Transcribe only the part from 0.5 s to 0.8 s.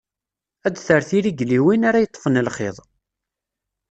Ad